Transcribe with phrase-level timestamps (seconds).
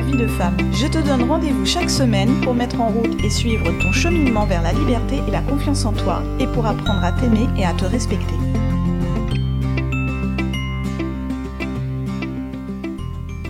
[0.00, 0.56] vie de femme.
[0.72, 4.62] Je te donne rendez-vous chaque semaine pour mettre en route et suivre ton cheminement vers
[4.62, 7.84] la liberté et la confiance en toi et pour apprendre à t'aimer et à te
[7.84, 8.34] respecter.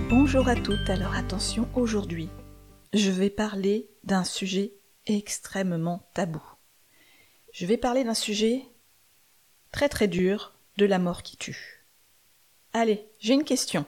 [0.09, 2.29] Bonjour à toutes, alors attention, aujourd'hui,
[2.93, 4.73] je vais parler d'un sujet
[5.07, 6.43] extrêmement tabou.
[7.53, 8.63] Je vais parler d'un sujet
[9.73, 11.87] très très dur, de la mort qui tue.
[12.73, 13.87] Allez, j'ai une question.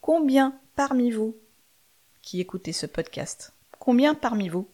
[0.00, 1.36] Combien parmi vous
[2.22, 4.68] qui écoutez ce podcast, combien parmi vous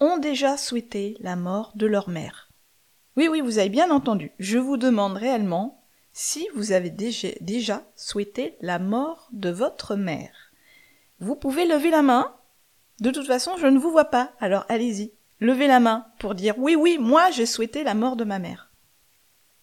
[0.00, 2.50] ont déjà souhaité la mort de leur mère?
[3.16, 4.30] Oui, oui, vous avez bien entendu.
[4.38, 10.52] Je vous demande réellement si vous avez déjà, souhaité la mort de votre mère.
[11.20, 12.34] Vous pouvez lever la main.
[13.00, 15.12] De toute façon, je ne vous vois pas, alors allez-y.
[15.40, 18.67] Levez la main pour dire oui, oui, moi j'ai souhaité la mort de ma mère.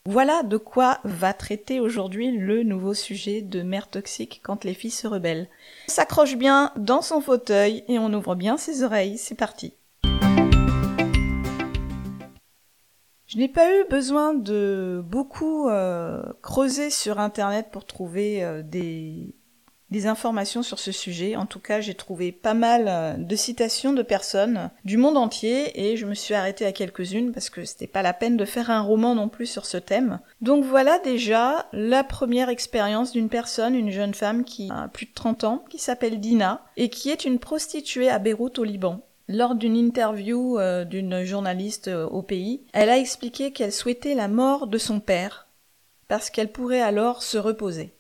[0.08, 4.92] Voilà de quoi va traiter aujourd'hui le nouveau sujet de mère toxique quand les filles
[4.92, 5.50] se rebellent.
[5.90, 9.74] On s'accroche bien dans son fauteuil et on ouvre bien ses oreilles, c'est parti.
[13.26, 19.34] Je n'ai pas eu besoin de beaucoup euh, creuser sur internet pour trouver euh, des
[19.96, 21.38] des informations sur ce sujet.
[21.38, 25.72] En tout cas, j'ai trouvé pas mal euh, de citations de personnes du monde entier
[25.74, 28.70] et je me suis arrêtée à quelques-unes parce que c'était pas la peine de faire
[28.70, 30.20] un roman non plus sur ce thème.
[30.42, 35.14] Donc voilà déjà la première expérience d'une personne, une jeune femme qui a plus de
[35.14, 39.00] 30 ans, qui s'appelle Dina et qui est une prostituée à Beyrouth au Liban.
[39.30, 44.28] Lors d'une interview euh, d'une journaliste euh, au pays, elle a expliqué qu'elle souhaitait la
[44.28, 45.48] mort de son père
[46.10, 47.95] parce qu'elle pourrait alors se reposer.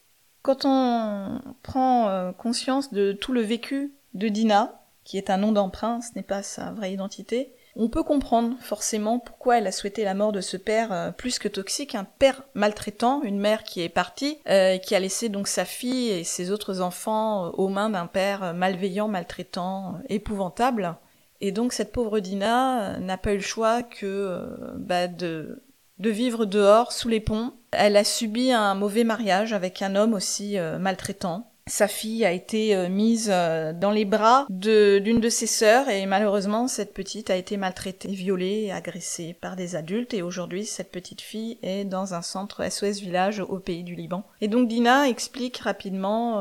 [0.45, 5.51] Quand on prend euh, conscience de tout le vécu de Dina, qui est un nom
[5.51, 10.03] d'emprunt, ce n'est pas sa vraie identité, on peut comprendre forcément pourquoi elle a souhaité
[10.03, 13.81] la mort de ce père euh, plus que toxique, un père maltraitant, une mère qui
[13.81, 17.89] est partie, euh, qui a laissé donc sa fille et ses autres enfants aux mains
[17.89, 20.95] d'un père malveillant, maltraitant, épouvantable.
[21.41, 24.41] Et donc cette pauvre Dina n'a pas eu le choix que
[24.77, 25.64] bah, de
[25.99, 27.53] de vivre dehors, sous les ponts.
[27.71, 31.51] Elle a subi un mauvais mariage avec un homme aussi euh, maltraitant.
[31.67, 36.05] Sa fille a été euh, mise euh, dans les bras d'une de, ses sœurs et
[36.05, 41.21] malheureusement cette petite a été maltraitée, violée agressée par des adultes et aujourd'hui cette petite
[41.21, 44.23] fille est dans un centre SOS village au pays du Liban.
[44.41, 46.39] Et donc Dina explique rapidement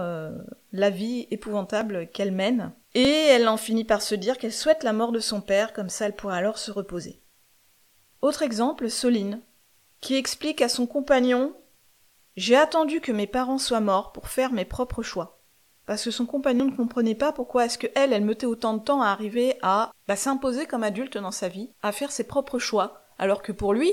[0.73, 4.93] la vie épouvantable qu'elle mène et elle en finit par se dire qu'elle souhaite la
[4.93, 7.24] mort de son père comme ça elle pourra alors se reposer.
[8.25, 9.43] Autre exemple, Soline,
[10.01, 11.55] qui explique à son compagnon
[12.39, 15.43] J'ai attendu que mes parents soient morts pour faire mes propres choix.
[15.85, 18.83] Parce que son compagnon ne comprenait pas pourquoi est-ce que elle, elle mettait autant de
[18.83, 22.59] temps à arriver à bah, s'imposer comme adulte dans sa vie, à faire ses propres
[22.59, 23.93] choix, alors que pour lui,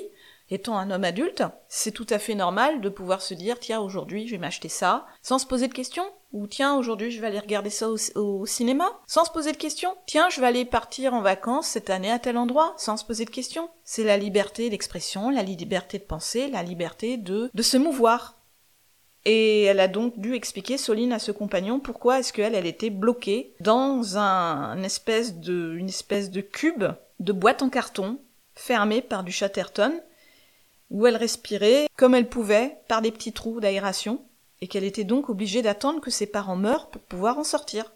[0.51, 4.28] étant un homme adulte, c'est tout à fait normal de pouvoir se dire tiens aujourd'hui
[4.28, 7.39] je vais m'acheter ça, sans se poser de questions, ou tiens aujourd'hui je vais aller
[7.39, 11.22] regarder ça au, cinéma, sans se poser de questions, tiens je vais aller partir en
[11.22, 13.69] vacances cette année à tel endroit, sans se poser de questions.
[13.84, 18.38] C'est la liberté d'expression, la liberté de penser, la liberté de, de se mouvoir.
[19.25, 22.90] Et elle a donc dû expliquer, Soline, à ce compagnon, pourquoi est-ce qu'elle, elle était
[22.90, 26.85] bloquée dans un, espèce de, une espèce de cube
[27.19, 28.19] de boîte en carton,
[28.56, 29.94] fermée par du Chatterton,
[30.91, 34.24] où elle respirait comme elle pouvait par des petits trous d'aération,
[34.62, 37.91] et qu'elle était donc obligée d'attendre que ses parents meurent pour pouvoir en sortir.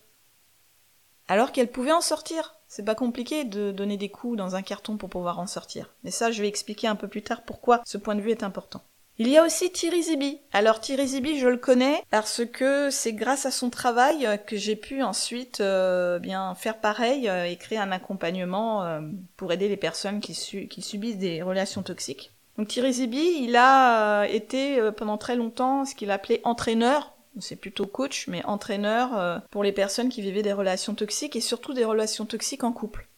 [1.27, 2.55] Alors qu'elle pouvait en sortir.
[2.67, 5.93] C'est pas compliqué de donner des coups dans un carton pour pouvoir en sortir.
[6.03, 8.43] Mais ça, je vais expliquer un peu plus tard pourquoi ce point de vue est
[8.43, 8.81] important.
[9.17, 10.41] Il y a aussi Thierry Zibi.
[10.51, 14.75] Alors Thierry Zibi, je le connais parce que c'est grâce à son travail que j'ai
[14.75, 18.99] pu ensuite euh, bien faire pareil euh, et créer un accompagnement euh,
[19.37, 20.33] pour aider les personnes qui,
[20.67, 22.34] qui subissent des relations toxiques.
[22.57, 27.11] Donc Thierry Zibi, il a euh, été euh, pendant très longtemps ce qu'il appelait entraîneur
[27.41, 31.41] c'est plutôt coach, mais entraîneur euh, pour les personnes qui vivaient des relations toxiques et
[31.41, 33.09] surtout des relations toxiques en couple.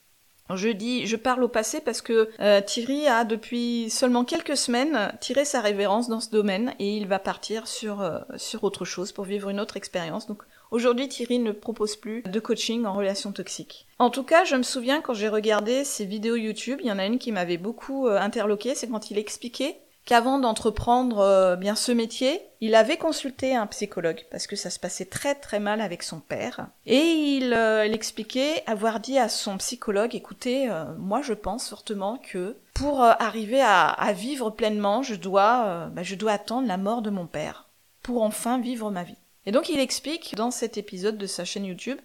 [0.55, 2.31] Je dis, je parle au passé parce que
[2.61, 7.19] Thierry a depuis seulement quelques semaines tiré sa révérence dans ce domaine et il va
[7.19, 10.27] partir sur sur autre chose pour vivre une autre expérience.
[10.71, 13.87] Aujourd'hui, Thierry ne propose plus de coaching en relation toxique.
[13.99, 16.99] En tout cas, je me souviens quand j'ai regardé ses vidéos YouTube, il y en
[16.99, 21.75] a une qui m'avait beaucoup euh, interloqué, c'est quand il expliquait qu'avant d'entreprendre euh, bien
[21.75, 25.81] ce métier, il avait consulté un psychologue parce que ça se passait très très mal
[25.81, 26.67] avec son père.
[26.87, 32.19] Et il, euh, expliquait avoir dit à son psychologue, écoutez, euh, moi je pense fortement
[32.31, 37.09] que pour arriver à, vivre pleinement, je dois, bah, je dois attendre la mort de
[37.09, 37.67] mon père
[38.03, 39.17] pour enfin vivre ma vie.
[39.47, 41.99] Et donc il explique dans cet épisode de sa chaîne YouTube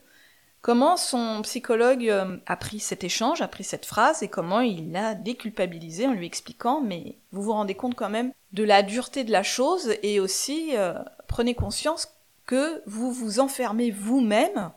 [0.61, 4.93] Comment son psychologue euh, a pris cet échange, a pris cette phrase et comment il
[4.93, 9.25] l'a déculpabilisé en lui expliquant mais vous vous rendez compte quand même de la dureté
[9.25, 10.95] de la chose et aussi euh,
[11.27, 12.15] prenez conscience
[12.47, 14.71] que vous vous enfermez vous-même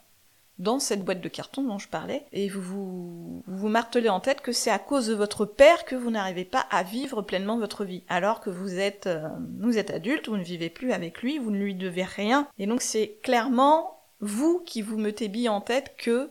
[0.57, 4.41] dans cette boîte de carton dont je parlais et vous vous, vous, martelez en tête
[4.41, 7.83] que c'est à cause de votre père que vous n'arrivez pas à vivre pleinement votre
[7.83, 8.03] vie.
[8.07, 9.27] Alors que vous êtes euh,
[9.59, 12.47] vous êtes adulte, vous ne vivez plus avec lui, vous ne lui devez rien.
[12.57, 16.29] Et donc c'est clairement vous qui vous mettez bien en tête que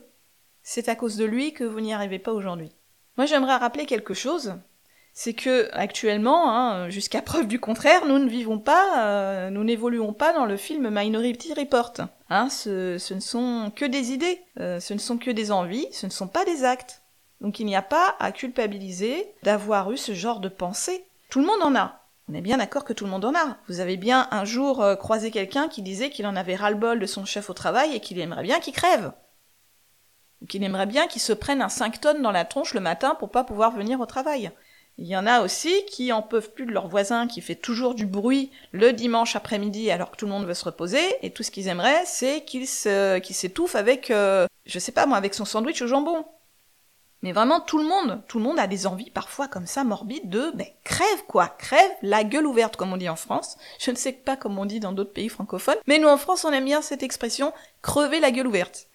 [0.63, 2.71] c'est à cause de lui que vous n'y arrivez pas aujourd'hui.
[3.17, 4.55] Moi j'aimerais rappeler quelque chose,
[5.17, 10.11] c'est que actuellement, hein, jusqu'à preuve du contraire, nous ne vivons pas, euh, nous n'évoluons
[10.11, 11.93] pas dans le film Minority Report.
[12.29, 16.05] Hein, ce, ne sont que des idées, euh, ce ne sont que des envies, ce
[16.05, 17.01] ne sont pas des actes.
[17.39, 21.05] Donc il n'y a pas à culpabiliser d'avoir eu ce genre de pensée.
[21.29, 22.01] Tout le monde en a.
[22.29, 23.57] On est bien d'accord que tout le monde en a.
[23.69, 27.05] Vous avez bien un jour euh, croisé quelqu'un qui disait qu'il en avait ras-le-bol de
[27.05, 29.13] son chef au travail et qu'il aimerait bien qu'il crève.
[30.41, 33.15] Ou qu'il aimerait bien qu'il se prenne un 5 tonnes dans la tronche le matin
[33.15, 34.51] pour pas pouvoir venir au travail.
[34.97, 37.95] Il y en a aussi qui en peuvent plus de leur voisin qui fait toujours
[37.95, 41.43] du bruit le dimanche après-midi alors que tout le monde veut se reposer et tout
[41.43, 45.81] ce qu'ils aimeraient c'est qu'il s'étouffe avec euh, je sais pas moi avec son sandwich
[45.81, 46.25] au jambon.
[47.21, 50.29] Mais vraiment, tout le monde, tout le monde a des envies parfois comme ça morbides
[50.29, 53.57] de, ben, crève quoi, crève la gueule ouverte comme on dit en France.
[53.79, 56.45] Je ne sais pas comment on dit dans d'autres pays francophones, mais nous en France
[56.45, 57.51] on aime bien cette expression,
[57.81, 58.87] crever la gueule ouverte.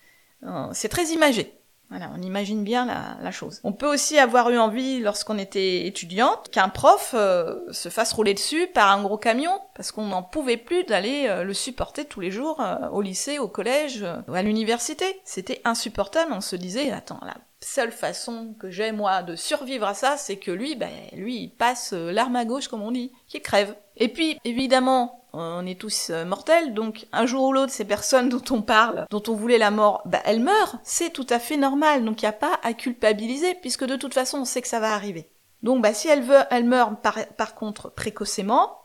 [0.44, 1.59] Euh, c'est très imagé.
[1.90, 3.60] Voilà, on imagine bien la, chose.
[3.64, 8.32] On peut aussi avoir eu envie, lorsqu'on était étudiante, qu'un prof euh, se fasse rouler
[8.34, 12.20] dessus par un gros camion, parce qu'on n'en pouvait plus d'aller euh, le supporter tous
[12.20, 15.20] les jours au lycée, au collège, à l'université.
[15.24, 19.94] C'était insupportable, on se disait, attends, là, seule façon que j'ai moi de survivre à
[19.94, 23.12] ça, c'est que lui, ben, lui, il passe euh, l'arme à gauche, comme on dit,
[23.28, 23.74] qu'il crève.
[23.96, 28.28] Et puis, évidemment, on est tous euh, mortels, donc un jour ou l'autre, ces personnes
[28.30, 31.56] dont on parle, dont on voulait la mort, ben, elles meurent, c'est tout à fait
[31.56, 34.68] normal, donc il n'y a pas à culpabiliser, puisque de toute façon, on sait que
[34.68, 35.30] ça va arriver.
[35.62, 38.78] Donc, bah, si elle veut, elle meurt par, contre précocement,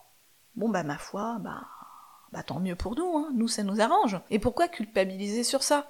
[0.55, 1.61] bon, bah, ma foi, bah,
[2.31, 3.29] bah, tant mieux pour nous, hein.
[3.33, 4.19] nous, ça nous arrange.
[4.29, 5.89] Et pourquoi culpabiliser sur ça?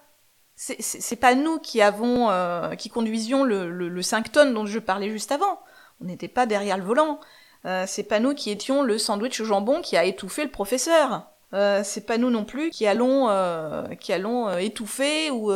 [0.58, 5.10] C'est pas nous qui avons, euh, qui conduisions le, le, 5 tonnes dont je parlais
[5.10, 5.60] juste avant.
[6.00, 7.20] On n'était pas derrière le volant.
[7.66, 11.28] Euh, c'est pas nous qui étions le sandwich au jambon qui a étouffé le professeur.
[11.54, 15.52] Euh, c'est pas nous non plus qui allons, euh, qui allons étouffer ou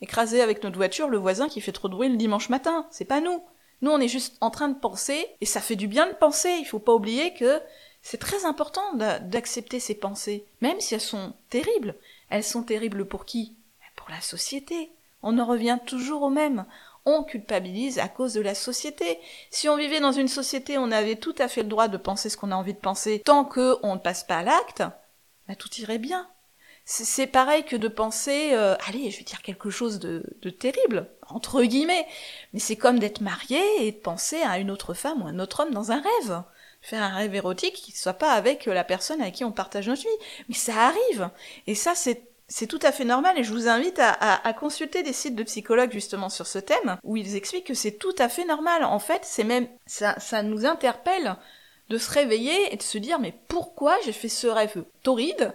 [0.00, 2.86] écraser avec notre voiture le voisin qui fait trop de bruit le dimanche matin.
[2.90, 3.42] C'est pas nous.
[3.80, 6.50] Nous, on est juste en train de penser, et ça fait du bien de penser.
[6.58, 7.60] Il faut pas oublier que
[8.02, 11.94] c'est très important d'accepter ces pensées, même si elles sont terribles.
[12.28, 13.54] Elles sont terribles pour qui?
[14.08, 14.90] La société.
[15.22, 16.64] On en revient toujours au même.
[17.10, 19.18] On culpabilise à cause de la société.
[19.50, 22.28] Si on vivait dans une société on avait tout à fait le droit de penser
[22.28, 24.82] ce qu'on a envie de penser tant qu'on ne passe pas à l'acte,
[25.48, 26.28] bah, tout irait bien.
[26.84, 31.10] C'est pareil que de penser, euh, allez, je vais dire quelque chose de, de terrible,
[31.28, 32.06] entre guillemets,
[32.52, 35.62] mais c'est comme d'être marié et de penser à une autre femme ou un autre
[35.62, 36.42] homme dans un rêve.
[36.80, 39.88] Faire un rêve érotique qui ne soit pas avec la personne avec qui on partage
[39.88, 40.08] notre vie.
[40.48, 41.30] Mais ça arrive.
[41.66, 45.12] Et ça, c'est c'est tout à fait normal et je vous invite à, consulter des
[45.12, 48.46] sites de psychologues justement sur ce thème où ils expliquent que c'est tout à fait
[48.46, 48.84] normal.
[48.84, 51.36] En fait, c'est même ça, ça nous interpelle
[51.90, 55.54] de se réveiller et de se dire mais pourquoi j'ai fait ce rêve torride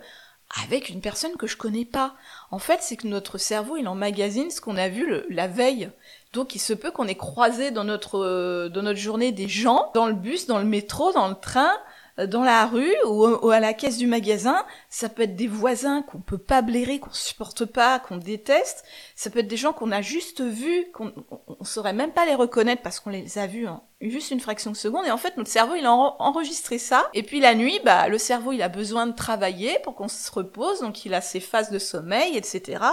[0.63, 2.13] avec une personne que je connais pas?
[2.51, 5.89] En fait, c'est que notre cerveau, il emmagasine ce qu'on a vu la veille.
[6.31, 10.05] Donc, il se peut qu'on ait croisé dans notre, dans notre journée des gens, dans
[10.05, 11.79] le bus, dans le métro, dans le train, euh,
[12.17, 16.19] dans la rue ou, à la caisse du magasin, ça peut être des voisins qu'on
[16.19, 18.83] peut pas blairer, qu'on supporte pas, qu'on déteste,
[19.15, 21.11] ça peut être des gens qu'on a juste vus, qu'on
[21.47, 24.69] on, saurait même pas les reconnaître parce qu'on les a vus en juste une fraction
[24.69, 25.05] de seconde.
[25.07, 27.09] Et en fait notre cerveau il a enregistré ça.
[27.13, 30.31] Et puis la nuit bah le cerveau il a besoin de travailler pour qu'on se
[30.31, 30.81] repose.
[30.81, 32.83] Donc il a ses phases de sommeil etc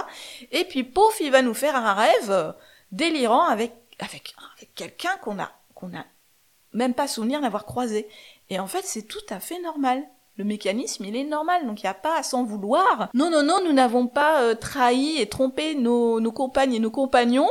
[0.51, 2.55] et puis pouf il va nous faire un rêve
[2.91, 6.05] délirant avec avec, avec quelqu'un qu'on a qu'on a
[6.73, 8.07] même pas souvenir d'avoir croisé
[8.51, 10.03] et en fait, c'est tout à fait normal.
[10.35, 13.09] Le mécanisme, il est normal, donc il n'y a pas à s'en vouloir.
[13.13, 16.91] Non, non, non, nous n'avons pas euh, trahi et trompé nos, nos compagnes et nos
[16.91, 17.49] compagnons.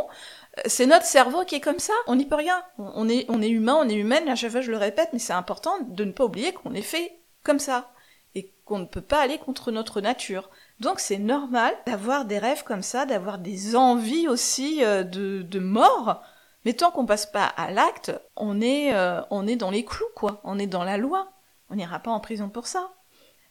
[0.59, 1.95] Euh, c'est notre cerveau qui est comme ça.
[2.07, 2.63] On n'y peut rien.
[2.77, 4.29] On est, on est humain, on est humaine.
[4.29, 6.83] À chaque fois, je le répète, mais c'est important de ne pas oublier qu'on est
[6.83, 7.93] fait comme ça
[8.35, 10.51] et qu'on ne peut pas aller contre notre nature.
[10.81, 15.59] Donc c'est normal d'avoir des rêves comme ça, d'avoir des envies aussi euh, de, de
[15.61, 16.23] mort
[16.65, 20.05] Mais tant qu'on passe pas à l'acte, on est, euh, on est dans les clous,
[20.15, 20.41] quoi.
[20.45, 21.33] On est dans la loi.
[21.71, 22.93] On n'ira pas en prison pour ça.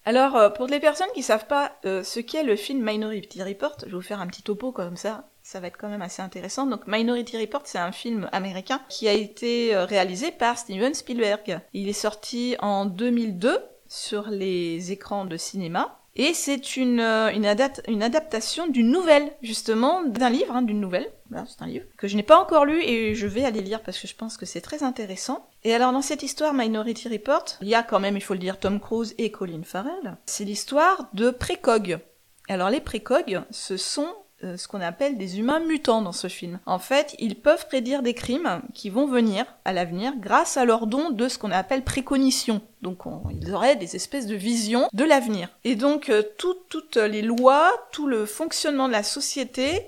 [0.05, 3.77] Alors, euh, pour les personnes qui savent pas euh, ce qu'est le film Minority Report,
[3.81, 6.21] je vais vous faire un petit topo comme ça, ça va être quand même assez
[6.21, 6.67] intéressant.
[6.67, 11.61] Donc, Minority Report, c'est un film américain qui a été réalisé par Steven Spielberg.
[11.73, 15.98] Il est sorti en 2002 sur les écrans de cinéma.
[16.15, 21.11] Et c'est une, euh, une, adaptation d'une nouvelle, justement, d'un livre, hein, d'une nouvelle.
[21.45, 23.99] C'est un livre que je n'ai pas encore lu et je vais aller lire parce
[23.99, 25.47] que je pense que c'est très intéressant.
[25.63, 28.39] Et alors dans cette histoire Minority Report, il y a quand même, il faut le
[28.39, 30.17] dire, Tom Cruise et Colin Farrell.
[30.25, 31.99] C'est l'histoire de précogs.
[32.47, 34.11] Alors les précogs, ce sont
[34.43, 36.59] euh, ce qu'on appelle des humains mutants dans ce film.
[36.65, 40.87] En fait, ils peuvent prédire des crimes qui vont venir à l'avenir grâce à leur
[40.87, 42.61] don de ce qu'on appelle précognition.
[42.81, 42.99] Donc
[43.31, 45.49] ils auraient des espèces de visions de l'avenir.
[45.65, 49.87] Et donc euh, toutes les lois, tout le fonctionnement de la société,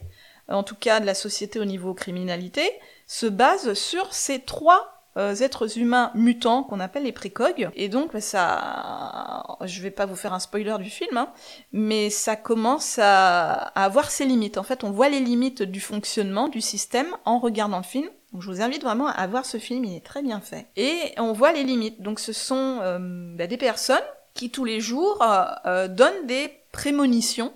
[0.50, 2.70] en tout cas de la société au niveau criminalité,
[3.08, 7.70] se base sur ces trois euh, êtres humains mutants qu'on appelle les précogs.
[7.76, 11.30] Et donc, bah, ça, je vais pas vous faire un spoiler du film, hein,
[11.74, 14.58] mais ça commence à, avoir ses limites.
[14.58, 18.10] En fait, on voit les limites du fonctionnement du système en regardant le film.
[18.32, 20.68] Donc, je vous invite vraiment à voir ce film, il est très bien fait.
[20.78, 22.02] Et on voit les limites.
[22.02, 22.98] Donc, ce sont euh,
[23.36, 23.98] bah, des personnes
[24.34, 25.22] qui tous les jours
[25.66, 27.54] euh, donnent des prémonitions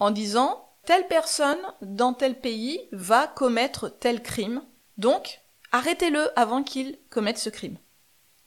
[0.00, 4.62] en disant telle personne dans tel pays va commettre tel crime.
[4.98, 5.40] Donc,
[5.74, 7.78] arrêtez-le avant qu'il commette ce crime.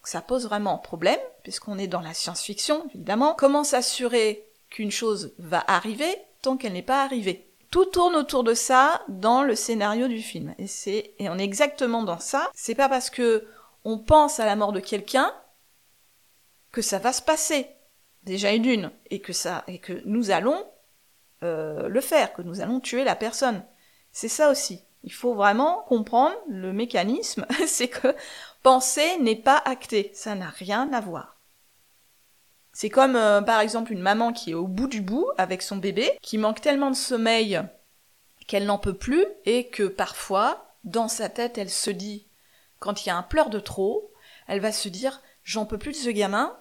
[0.03, 3.35] Ça pose vraiment problème, puisqu'on est dans la science-fiction, évidemment.
[3.37, 7.51] Comment s'assurer qu'une chose va arriver tant qu'elle n'est pas arrivée?
[7.69, 10.55] Tout tourne autour de ça dans le scénario du film.
[10.57, 12.49] Et c'est, et on est exactement dans ça.
[12.53, 13.45] C'est pas parce que
[13.83, 15.33] on pense à la mort de quelqu'un
[16.71, 17.67] que ça va se passer.
[18.23, 18.91] Déjà une d'une.
[19.09, 20.65] Et que ça, et que nous allons
[21.43, 23.65] euh, le faire, que nous allons tuer la personne.
[24.13, 24.86] C'est ça aussi.
[25.07, 28.13] Il faut vraiment comprendre le mécanisme, c'est que
[28.61, 31.37] penser n'est pas acté, ça n'a rien à voir.
[32.73, 35.77] C'est comme euh, par exemple une maman qui est au bout du bout avec son
[35.77, 37.61] bébé, qui manque tellement de sommeil
[38.47, 42.27] qu'elle n'en peut plus et que parfois, dans sa tête, elle se dit,
[42.79, 44.11] quand il y a un pleur de trop,
[44.45, 46.53] elle va se dire, j'en peux plus de ce gamin,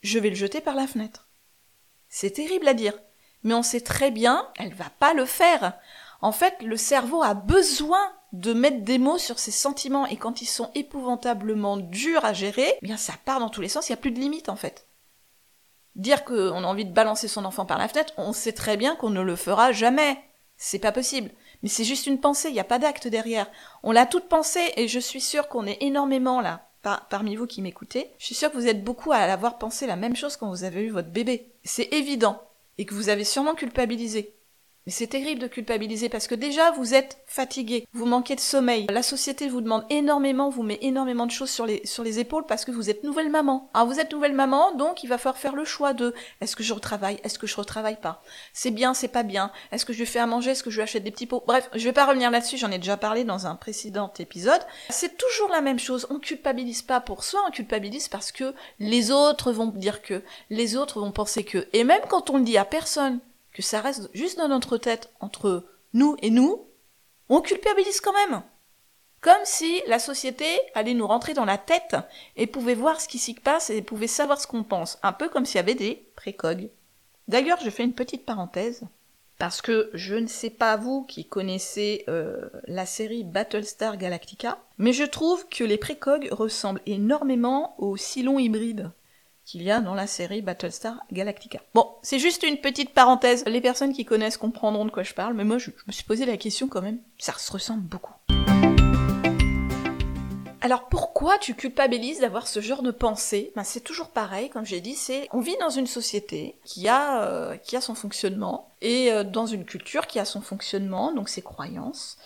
[0.00, 1.28] je vais le jeter par la fenêtre.
[2.08, 2.94] C'est terrible à dire,
[3.42, 5.74] mais on sait très bien, elle va pas le faire.
[6.22, 10.42] En fait, le cerveau a besoin de mettre des mots sur ses sentiments et quand
[10.42, 13.92] ils sont épouvantablement durs à gérer, eh bien ça part dans tous les sens, il
[13.92, 14.86] n'y a plus de limite en fait.
[15.96, 18.94] Dire qu'on a envie de balancer son enfant par la fenêtre, on sait très bien
[18.94, 20.22] qu'on ne le fera jamais.
[20.56, 21.30] C'est pas possible.
[21.62, 23.50] Mais c'est juste une pensée, il n'y a pas d'acte derrière.
[23.82, 26.70] On l'a toute pensée et je suis sûre qu'on est énormément là,
[27.10, 28.12] parmi vous qui m'écoutez.
[28.18, 30.64] Je suis sûre que vous êtes beaucoup à l'avoir pensé la même chose quand vous
[30.64, 31.52] avez eu votre bébé.
[31.64, 32.40] C'est évident.
[32.78, 34.39] Et que vous avez sûrement culpabilisé.
[34.90, 38.86] C'est terrible de culpabiliser parce que déjà vous êtes fatigué, vous manquez de sommeil.
[38.90, 42.44] La société vous demande énormément, vous met énormément de choses sur les, sur les épaules
[42.46, 43.70] parce que vous êtes nouvelle maman.
[43.74, 46.62] Alors vous êtes nouvelle maman, donc il va falloir faire le choix de est-ce que
[46.62, 48.22] je retravaille, est-ce que je retravaille pas?
[48.52, 49.50] C'est bien, c'est pas bien.
[49.72, 51.42] Est-ce que je vais faire à manger, est-ce que je vais acheter des petits pots?
[51.46, 54.60] Bref, je vais pas revenir là-dessus, j'en ai déjà parlé dans un précédent épisode.
[54.88, 56.06] C'est toujours la même chose.
[56.10, 60.76] On culpabilise pas pour soi, on culpabilise parce que les autres vont dire que, les
[60.76, 61.68] autres vont penser que.
[61.72, 63.20] Et même quand on le dit à personne,
[63.60, 66.66] ça reste juste dans notre tête entre nous et nous,
[67.28, 68.42] on culpabilise quand même.
[69.20, 71.96] Comme si la société allait nous rentrer dans la tête
[72.36, 74.98] et pouvait voir ce qui s'y passe et pouvait savoir ce qu'on pense.
[75.02, 76.70] Un peu comme s'il y avait des précogs.
[77.28, 78.82] D'ailleurs, je fais une petite parenthèse.
[79.38, 84.92] Parce que je ne sais pas vous qui connaissez euh, la série Battlestar Galactica, mais
[84.92, 88.90] je trouve que les précogs ressemblent énormément aux Cylons hybrides
[89.44, 91.60] qu'il y a dans la série Battlestar Galactica.
[91.74, 93.44] Bon, c'est juste une petite parenthèse.
[93.46, 96.26] Les personnes qui connaissent comprendront de quoi je parle, mais moi je, me suis posé
[96.26, 96.98] la question quand même.
[97.18, 98.14] Ça se ressemble beaucoup.
[100.62, 103.50] Alors pourquoi tu culpabilises d'avoir ce genre de pensée?
[103.56, 107.24] Ben, C'est toujours pareil, comme j'ai dit, c'est on vit dans une société qui a,
[107.24, 111.30] euh, qui a son fonctionnement et euh, dans une culture qui a son fonctionnement, donc
[111.30, 112.18] ses croyances.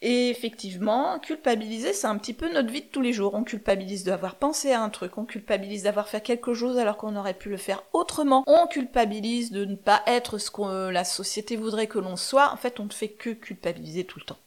[0.00, 3.34] Et effectivement, culpabiliser, c'est un petit peu notre vie de tous les jours.
[3.34, 7.16] On culpabilise d'avoir pensé à un truc, on culpabilise d'avoir fait quelque chose alors qu'on
[7.16, 11.56] aurait pu le faire autrement, on culpabilise de ne pas être ce que la société
[11.56, 12.52] voudrait que l'on soit.
[12.52, 14.38] En fait, on ne fait que culpabiliser tout le temps.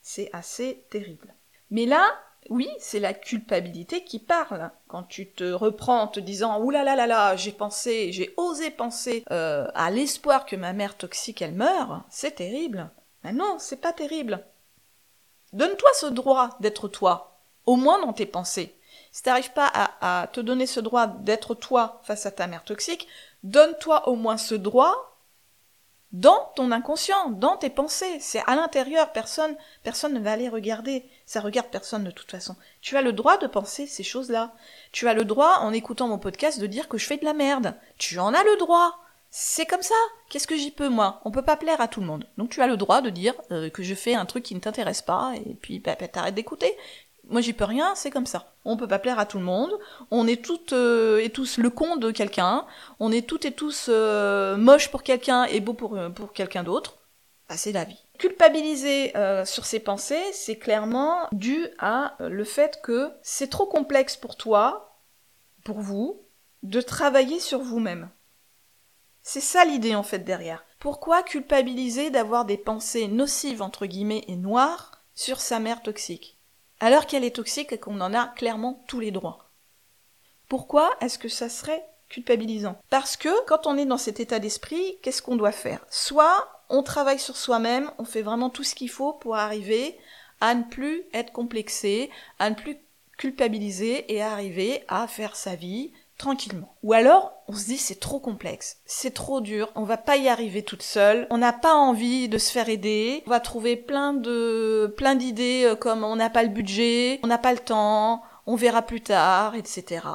[0.00, 1.34] C'est assez terrible.
[1.70, 2.04] Mais là,
[2.48, 4.70] oui, c'est la culpabilité qui parle.
[4.88, 8.32] Quand tu te reprends en te disant Ouh là là là là, j'ai pensé, j'ai
[8.36, 12.90] osé penser euh, à l'espoir que ma mère toxique elle meure, c'est terrible.
[13.24, 14.44] Mais non, c'est pas terrible.
[15.52, 18.74] Donne-toi ce droit d'être toi, au moins dans tes pensées.
[19.12, 23.08] Si t'arrives pas à, te donner ce droit d'être toi face à ta mère toxique,
[23.42, 25.06] donne-toi au moins ce droit
[26.12, 28.18] dans ton inconscient, dans tes pensées.
[28.20, 31.08] C'est à l'intérieur, personne, personne ne va aller regarder.
[31.26, 32.56] Ça regarde personne de toute façon.
[32.80, 34.52] Tu as le droit de penser ces choses-là.
[34.92, 37.32] Tu as le droit, en écoutant mon podcast, de dire que je fais de la
[37.32, 37.74] merde.
[37.96, 38.98] Tu en as le droit.
[39.30, 39.94] C'est comme ça.
[40.28, 41.20] Qu'est-ce que j'y peux, moi?
[41.24, 42.26] On peut pas plaire à tout le monde.
[42.36, 44.60] Donc tu as le droit de dire euh, que je fais un truc qui ne
[44.60, 46.76] t'intéresse pas, et puis bah, bah, t'arrêtes d'écouter.
[47.28, 48.54] Moi j'y peux rien, c'est comme ça.
[48.64, 49.78] On peut pas plaire à tout le monde.
[50.10, 52.66] On est toutes euh, et tous le con de quelqu'un.
[52.98, 56.96] On est toutes et tous euh, moches pour quelqu'un et beaux pour, pour quelqu'un d'autre.
[57.48, 58.04] Bah, c'est la vie.
[58.18, 59.14] Culpabiliser
[59.46, 64.98] sur ses pensées, c'est clairement dû à le fait que c'est trop complexe pour toi,
[65.64, 66.20] pour vous,
[66.62, 68.10] de travailler sur vous-même.
[69.22, 70.64] C'est ça l'idée en fait derrière.
[70.78, 76.38] Pourquoi culpabiliser d'avoir des pensées nocives entre guillemets et noires sur sa mère toxique?
[76.80, 79.50] Alors qu'elle est toxique et qu'on en a clairement tous les droits.
[80.48, 82.80] Pourquoi est-ce que ça serait culpabilisant?
[82.88, 85.84] Parce que quand on est dans cet état d'esprit, qu'est-ce qu'on doit faire?
[85.90, 89.98] Soit on travaille sur soi-même, on fait vraiment tout ce qu'il faut pour arriver
[90.40, 92.78] à ne plus être complexé, à ne plus
[93.18, 96.76] culpabiliser et arriver à faire sa vie tranquillement.
[96.82, 100.28] Ou alors, on se dit c'est trop complexe, c'est trop dur, on va pas y
[100.28, 104.12] arriver toute seule, on n'a pas envie de se faire aider, on va trouver plein
[104.12, 108.22] de plein d'idées euh, comme on n'a pas le budget, on n'a pas le temps,
[108.46, 110.06] on verra plus tard, etc.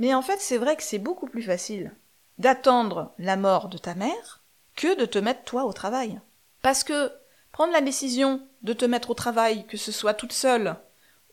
[0.00, 1.94] Mais en fait, c'est vrai que c'est beaucoup plus facile
[2.38, 4.42] d'attendre la mort de ta mère
[4.74, 6.20] que de te mettre toi au travail.
[6.62, 7.12] Parce que
[7.52, 10.74] prendre la décision de te mettre au travail, que ce soit toute seule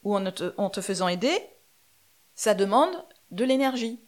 [0.04, 1.36] ou en te, en te faisant aider,
[2.36, 2.94] ça demande
[3.32, 4.00] de l'énergie.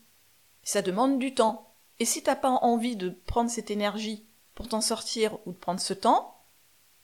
[0.63, 1.73] Ça demande du temps.
[1.99, 5.79] Et si t'as pas envie de prendre cette énergie pour t'en sortir ou de prendre
[5.79, 6.41] ce temps,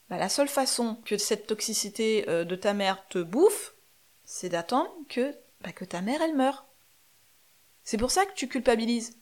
[0.09, 3.75] bah la seule façon que cette toxicité euh, de ta mère te bouffe,
[4.23, 6.65] c'est d'attendre que, bah que ta mère elle meure.
[7.83, 9.17] C'est pour ça que tu culpabilises.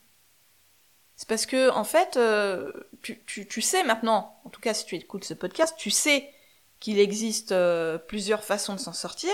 [1.16, 5.24] C'est parce que, en fait, euh, tu, sais maintenant, en tout cas si tu écoutes
[5.24, 6.32] ce podcast, tu sais
[6.78, 9.32] qu'il existe euh, plusieurs façons de s'en sortir,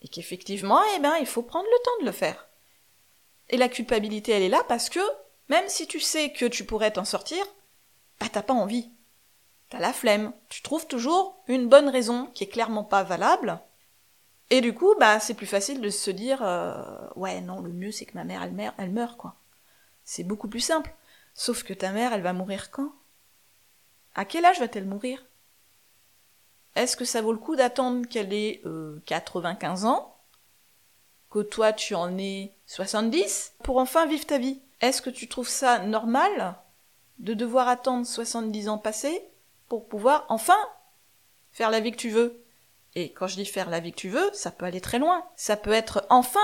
[0.00, 2.48] et qu'effectivement, eh ben, il faut prendre le temps de le faire.
[3.52, 5.00] Et la culpabilité, elle est là parce que,
[5.48, 7.44] même si tu sais que tu pourrais t'en sortir,
[8.18, 8.90] bah t'as pas envie.
[9.68, 10.32] T'as la flemme.
[10.48, 13.60] Tu trouves toujours une bonne raison qui est clairement pas valable.
[14.50, 17.92] Et du coup, bah c'est plus facile de se dire euh, ouais non, le mieux
[17.92, 19.36] c'est que ma mère elle meurt, quoi.
[20.04, 20.94] C'est beaucoup plus simple.
[21.34, 22.92] Sauf que ta mère, elle va mourir quand?
[24.14, 25.24] À quel âge va-t-elle mourir?
[26.74, 30.16] Est-ce que ça vaut le coup d'attendre qu'elle ait euh, 95 ans?
[31.32, 34.60] Que toi tu en es 70 pour enfin vivre ta vie.
[34.82, 36.56] Est-ce que tu trouves ça normal
[37.18, 39.24] de devoir attendre 70 ans passés
[39.68, 40.58] pour pouvoir enfin
[41.50, 42.44] faire la vie que tu veux?
[42.94, 45.24] Et quand je dis faire la vie que tu veux, ça peut aller très loin.
[45.34, 46.38] Ça peut être enfin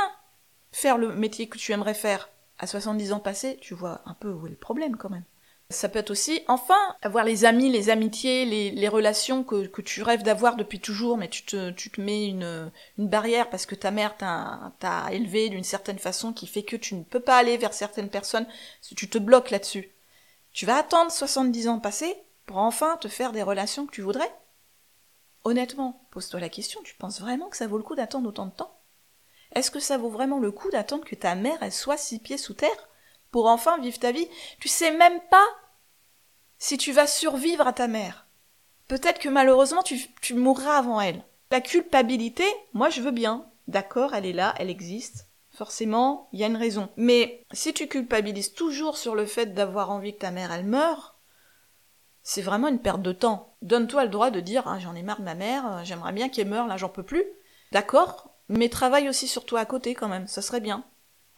[0.72, 2.30] faire le métier que tu aimerais faire.
[2.58, 5.24] À 70 ans passés, tu vois un peu où est le problème quand même.
[5.70, 10.22] Ça peut être aussi, enfin, avoir les amis, les amitiés, les, relations que, tu rêves
[10.22, 15.50] d'avoir depuis toujours, mais tu te, mets une, barrière parce que ta mère t'a élevé
[15.50, 18.46] d'une certaine façon qui fait que tu ne peux pas aller vers certaines personnes,
[18.96, 19.90] tu te bloques là-dessus.
[20.52, 24.34] Tu vas attendre 70 ans passés pour enfin te faire des relations que tu voudrais?
[25.44, 28.52] Honnêtement, pose-toi la question, tu penses vraiment que ça vaut le coup d'attendre autant de
[28.52, 28.74] temps?
[29.54, 32.54] Est-ce que ça vaut vraiment le coup d'attendre que ta mère soit six pieds sous
[32.54, 32.88] terre?
[33.30, 34.28] Pour enfin vivre ta vie.
[34.60, 35.46] Tu sais même pas
[36.58, 38.26] si tu vas survivre à ta mère.
[38.88, 41.24] Peut-être que malheureusement tu, mourras avant elle.
[41.50, 43.46] La culpabilité, moi je veux bien.
[43.68, 45.28] D'accord, elle est là, elle existe.
[45.50, 46.88] Forcément, il y a une raison.
[46.96, 51.16] Mais si tu culpabilises toujours sur le fait d'avoir envie que ta mère elle meure,
[52.22, 53.56] c'est vraiment une perte de temps.
[53.62, 56.48] Donne-toi le droit de dire ah, j'en ai marre de ma mère, j'aimerais bien qu'elle
[56.48, 57.24] meure, là j'en peux plus.
[57.72, 60.84] D'accord, mais travaille aussi sur toi à côté quand même, ça serait bien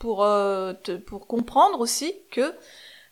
[0.01, 0.73] pour, euh,
[1.07, 2.53] pour comprendre aussi que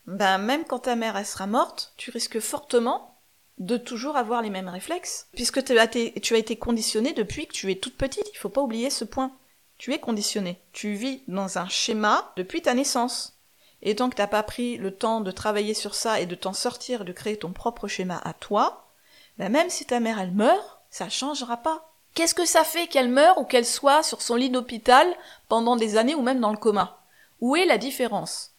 [0.08, 3.14] ben, même quand ta mère elle sera morte, tu risques fortement
[3.58, 7.76] de toujours avoir les mêmes réflexes, puisque tu as, été, conditionné depuis que tu es
[7.76, 9.32] toute petite, il faut pas oublier ce point.
[9.76, 10.60] Tu es conditionné.
[10.72, 13.38] Tu vis dans un schéma depuis ta naissance.
[13.82, 16.52] Et tant que t'as pas pris le temps de travailler sur ça et de t'en
[16.52, 18.88] sortir, de créer ton propre schéma à toi,
[19.36, 21.87] ben même si ta mère elle meurt, ça changera pas.
[22.18, 25.06] Qu'est-ce que ça fait qu'elle meure ou qu'elle soit sur son lit d'hôpital
[25.48, 26.98] pendant des années ou même dans le coma?
[27.40, 28.56] Où est la différence?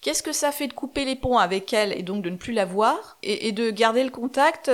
[0.00, 2.52] Qu'est-ce que ça fait de couper les ponts avec elle et donc de ne plus
[2.52, 4.70] la voir et, de garder le contact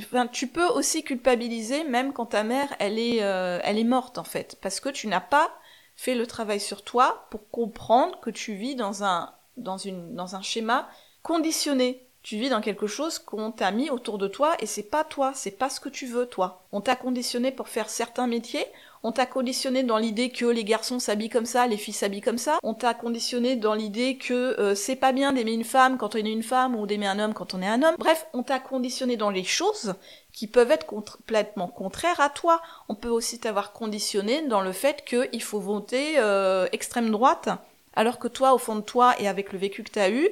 [0.00, 4.18] enfin, tu peux aussi culpabiliser même quand ta mère elle est euh, elle est morte
[4.18, 5.48] en fait parce que tu n'as pas
[5.94, 10.34] fait le travail sur toi pour comprendre que tu vis dans un dans une dans
[10.34, 10.88] un schéma
[11.22, 15.04] conditionné Tu vis dans quelque chose qu'on t'a mis autour de toi et c'est pas
[15.04, 16.62] toi, c'est pas ce que tu veux toi.
[16.70, 18.66] On t'a conditionné pour faire certains métiers,
[19.02, 22.36] on t'a conditionné dans l'idée que les garçons s'habillent comme ça, les filles s'habillent comme
[22.36, 22.58] ça.
[22.62, 26.18] On t'a conditionné dans l'idée que euh, c'est pas bien d'aimer une femme quand on
[26.18, 27.94] est une femme ou d'aimer un homme quand on est un homme.
[27.98, 29.94] Bref, on t'a conditionné dans les choses
[30.34, 32.60] qui peuvent être complètement contraires à toi.
[32.90, 37.48] On peut aussi t'avoir conditionné dans le fait qu'il faut voter euh, extrême droite,
[37.94, 40.28] alors que toi, au fond de toi, et avec le vécu que tu as eu,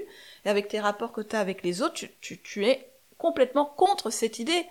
[0.48, 4.38] avec tes rapports que tu as avec les autres, tu, tu es complètement contre cette
[4.38, 4.66] idée.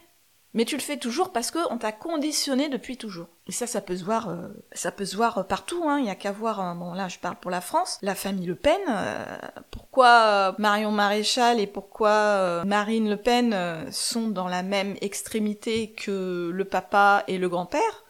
[0.54, 3.28] Mais tu le fais toujours parce qu'on t'a conditionné depuis toujours.
[3.46, 5.84] Et ça, ça peut se voir, euh, ça peut se voir partout.
[5.88, 6.00] Hein.
[6.00, 6.60] Il y a qu'à voir.
[6.60, 8.00] Euh, bon, là, je parle pour la France.
[8.02, 8.80] La famille Le Pen.
[8.90, 9.38] Euh,
[9.70, 13.56] pourquoi Marion Maréchal et pourquoi Marine Le Pen
[13.92, 18.04] sont dans la même extrémité que le papa et le grand-père?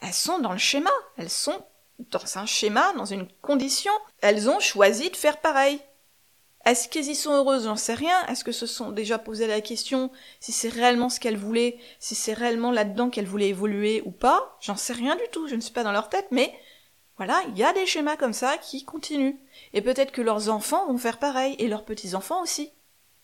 [0.00, 0.90] Elles sont dans le schéma.
[1.18, 1.64] Elles sont
[2.10, 3.92] dans un schéma, dans une condition.
[4.22, 5.80] Elles ont choisi de faire pareil.
[6.64, 7.64] Est-ce qu'elles y sont heureuses?
[7.64, 8.24] J'en sais rien.
[8.26, 12.14] Est-ce que se sont déjà posé la question si c'est réellement ce qu'elles voulaient, si
[12.14, 14.56] c'est réellement là-dedans qu'elles voulaient évoluer ou pas?
[14.60, 15.48] J'en sais rien du tout.
[15.48, 16.54] Je ne suis pas dans leur tête, mais
[17.16, 19.36] voilà, il y a des schémas comme ça qui continuent.
[19.74, 22.70] Et peut-être que leurs enfants vont faire pareil, et leurs petits-enfants aussi.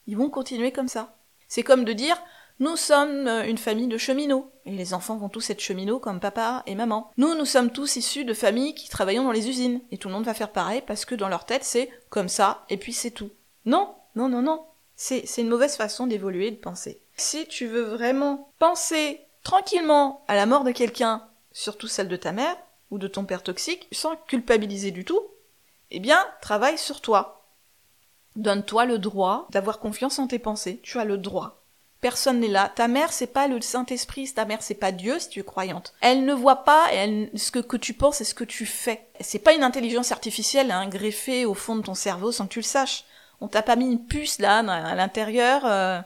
[0.07, 1.16] Ils vont continuer comme ça.
[1.48, 2.20] C'est comme de dire,
[2.61, 6.21] nous sommes euh, une famille de cheminots, et les enfants vont tous être cheminots comme
[6.21, 7.11] papa et maman.
[7.17, 10.15] Nous, nous sommes tous issus de familles qui travaillons dans les usines, et tout le
[10.15, 13.11] monde va faire pareil parce que dans leur tête c'est comme ça, et puis c'est
[13.11, 13.31] tout.
[13.65, 14.67] Non, non, non, non.
[14.95, 17.01] C'est, une mauvaise façon d'évoluer et de penser.
[17.17, 22.33] Si tu veux vraiment penser tranquillement à la mort de quelqu'un, surtout celle de ta
[22.33, 22.57] mère,
[22.91, 25.23] ou de ton père toxique, sans culpabiliser du tout,
[25.91, 27.47] eh bien, travaille sur toi.
[28.37, 30.81] Donne-toi le droit d'avoir confiance en tes pensées.
[30.83, 31.58] Tu as le droit.
[32.01, 32.71] Personne n'est là.
[32.75, 35.95] Ta mère, c'est pas le Saint-Esprit, ta mère, c'est pas Dieu si tu es croyante.
[36.01, 36.87] Elle ne voit pas
[37.35, 39.09] ce que, que tu penses et ce que tu fais.
[39.21, 42.61] C'est pas une intelligence artificielle hein, greffée au fond de ton cerveau sans que tu
[42.61, 43.05] le saches.
[43.41, 46.01] On t'a pas mis une puce là à l'intérieur euh,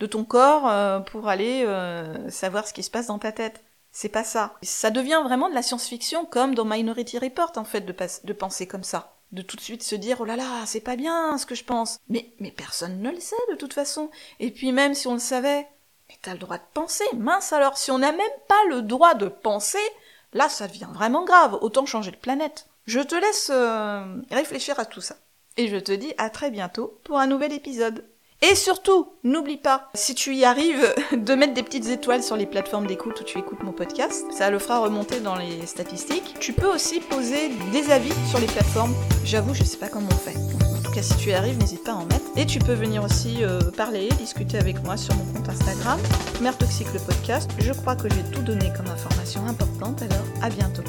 [0.00, 3.64] de ton corps euh, pour aller euh, savoir ce qui se passe dans ta tête.
[3.90, 4.54] C'est pas ça.
[4.62, 8.66] Ça devient vraiment de la science-fiction comme dans Minority Report en fait de, de penser
[8.66, 11.46] comme ça de tout de suite se dire oh là là c'est pas bien ce
[11.46, 11.98] que je pense.
[12.08, 14.10] Mais mais personne ne le sait de toute façon.
[14.40, 15.66] Et puis même si on le savait
[16.08, 17.76] mais t'as le droit de penser mince alors.
[17.76, 19.78] Si on n'a même pas le droit de penser
[20.32, 21.58] là ça devient vraiment grave.
[21.60, 22.66] Autant changer de planète.
[22.86, 25.16] Je te laisse euh, réfléchir à tout ça.
[25.58, 28.04] Et je te dis à très bientôt pour un nouvel épisode
[28.40, 32.46] et surtout, n'oublie pas, si tu y arrives, de mettre des petites étoiles sur les
[32.46, 34.24] plateformes d'écoute où tu écoutes mon podcast.
[34.30, 36.36] Ça le fera remonter dans les statistiques.
[36.38, 38.94] Tu peux aussi poser des avis sur les plateformes.
[39.24, 40.36] J'avoue, je sais pas comment on fait.
[40.36, 42.26] En tout cas, si tu y arrives, n'hésite pas à en mettre.
[42.36, 45.98] Et tu peux venir aussi euh, parler, discuter avec moi sur mon compte Instagram,
[46.40, 47.50] Mère Toxique le podcast.
[47.58, 50.84] Je crois que j'ai tout donné comme information importante, alors à bientôt.